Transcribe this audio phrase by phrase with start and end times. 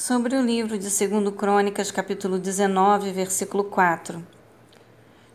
[0.00, 4.24] Sobre o livro de 2 Crônicas, capítulo 19, versículo 4.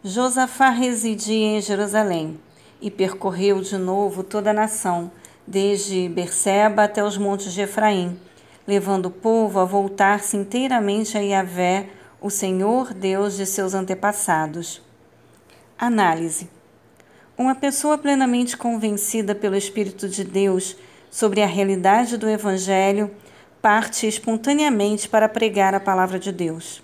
[0.02, 2.40] Josafá residia em Jerusalém
[2.80, 5.12] e percorreu de novo toda a nação,
[5.46, 8.18] desde Berseba até os montes de Efraim,
[8.66, 11.90] levando o povo a voltar-se inteiramente a Yahvé,
[12.22, 14.82] o Senhor Deus de seus antepassados.
[15.78, 16.50] Análise.
[17.38, 20.78] Uma pessoa plenamente convencida pelo Espírito de Deus
[21.12, 23.12] sobre a realidade do Evangelho
[23.64, 26.84] parte espontaneamente para pregar a palavra de Deus.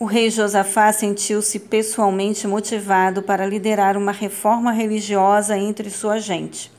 [0.00, 6.72] O rei Josafá sentiu-se pessoalmente motivado para liderar uma reforma religiosa entre sua gente,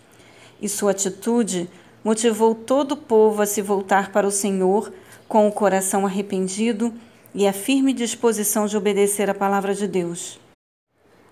[0.61, 1.69] e sua atitude
[2.03, 4.91] motivou todo o povo a se voltar para o Senhor
[5.25, 6.94] com o coração arrependido
[7.33, 10.38] e a firme disposição de obedecer a palavra de Deus.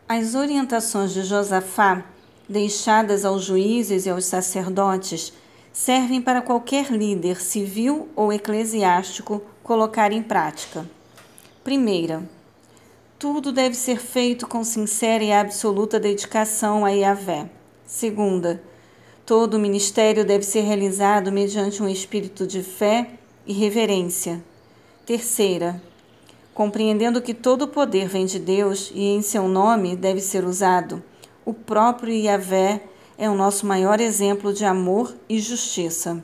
[0.08, 2.06] As orientações de Josafá,
[2.48, 5.34] deixadas aos juízes e aos sacerdotes,
[5.76, 10.90] servem para qualquer líder civil ou eclesiástico colocar em prática.
[11.66, 12.24] Primeira,
[13.20, 17.50] tudo deve ser feito com sincera e absoluta dedicação a Yahvé.
[17.86, 18.64] Segunda,
[19.26, 23.10] todo o ministério deve ser realizado mediante um espírito de fé
[23.46, 24.42] e reverência.
[25.06, 25.84] Terceira,
[26.54, 31.04] compreendendo que todo o poder vem de Deus e em seu nome deve ser usado,
[31.44, 32.82] o próprio Yahvé
[33.18, 36.24] é o nosso maior exemplo de amor e justiça.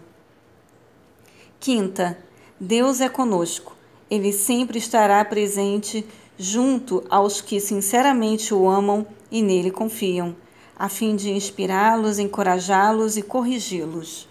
[1.59, 2.17] Quinta,
[2.59, 3.75] Deus é conosco.
[4.09, 6.05] Ele sempre estará presente
[6.37, 10.35] junto aos que sinceramente o amam e nele confiam,
[10.77, 14.27] a fim de inspirá-los, encorajá-los e corrigi-los.